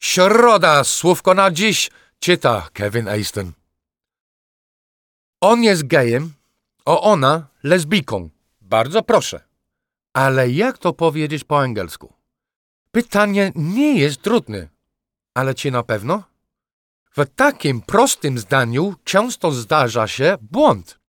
[0.00, 3.52] Środa, słówko na dziś, czyta Kevin Aston.
[5.40, 6.32] On jest gejem,
[6.84, 8.30] a ona lesbijką.
[8.60, 9.40] Bardzo proszę.
[10.14, 12.12] Ale jak to powiedzieć po angielsku?
[12.90, 14.68] Pytanie nie jest trudne,
[15.34, 16.22] ale czy na pewno?
[17.16, 21.00] W takim prostym zdaniu często zdarza się błąd.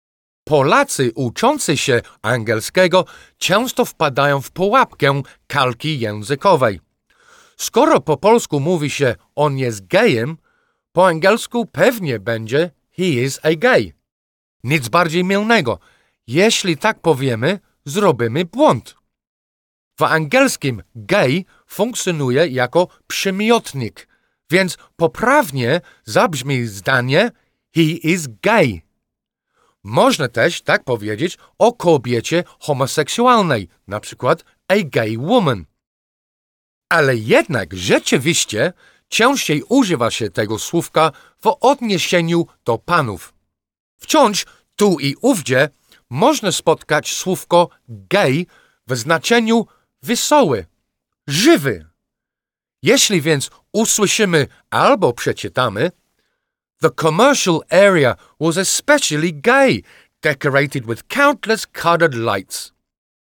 [0.43, 3.05] Polacy uczący się angielskiego
[3.37, 6.90] często wpadają w pułapkę kalki językowej.
[7.61, 10.37] Skoro po polsku mówi się on jest gejem,
[10.91, 13.93] po angielsku pewnie będzie he is a gay.
[14.63, 15.79] Nic bardziej mylnego.
[16.27, 18.95] Jeśli tak powiemy, zrobimy błąd.
[19.99, 24.07] W angielskim gay funkcjonuje jako przymiotnik,
[24.51, 27.31] więc poprawnie zabrzmi zdanie
[27.75, 28.81] he is gay.
[29.83, 35.70] Można też tak powiedzieć o kobiecie homoseksualnej, na przykład a gay woman.
[36.91, 38.73] Ale jednak rzeczywiście
[39.09, 41.11] częściej używa się tego słówka
[41.43, 43.33] w odniesieniu do panów.
[43.97, 45.69] Wciąż tu i ówdzie
[46.09, 48.45] można spotkać słówko gay
[48.87, 49.65] w znaczeniu
[50.03, 50.65] wesoły,
[51.27, 51.85] żywy.
[52.83, 55.91] Jeśli więc usłyszymy albo przeczytamy
[56.81, 59.83] The commercial area was especially gay,
[60.21, 62.73] decorated with countless colored lights.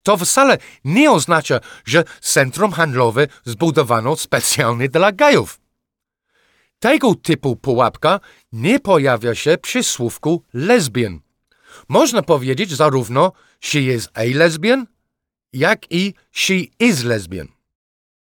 [0.09, 5.61] To wcale nie oznacza, że centrum handlowe zbudowano specjalnie dla gejów.
[6.79, 8.21] Tego typu pułapka
[8.53, 11.21] nie pojawia się przy słówku lesbian.
[11.89, 14.87] Można powiedzieć zarówno she is a lesbian,
[15.53, 17.49] jak i she is lesbian.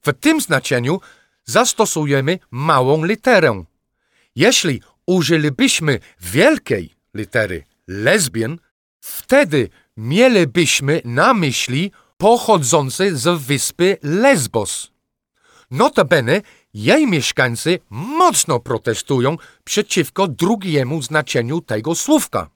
[0.03, 1.01] W tym znaczeniu
[1.45, 3.65] zastosujemy małą literę.
[4.37, 8.59] Jeśli użylibyśmy wielkiej litery lesbian,
[9.01, 14.91] wtedy mielibyśmy na myśli pochodzący z wyspy Lesbos.
[15.71, 16.43] Notabene
[16.75, 22.51] jej mieszkańcy mocno protestują przeciwko drugiemu znaczeniu tego słówka.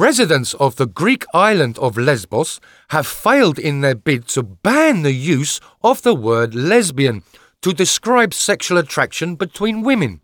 [0.00, 5.12] Residents of the Greek island of Lesbos have failed in their bid to ban the
[5.40, 7.20] use of the word lesbian
[7.60, 10.23] to describe sexual attraction between women.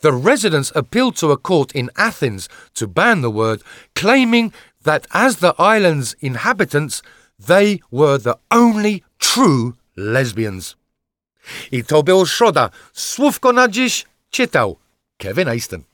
[0.00, 3.62] The residents appealed to a court in Athens to ban the word,
[3.94, 4.52] claiming
[4.84, 7.02] that as the island's inhabitants,
[7.38, 10.76] they were the only true lesbians.
[11.72, 12.70] I to był środa.
[12.92, 14.76] Słówko na dziś czytał
[15.18, 15.89] Kevin Aston.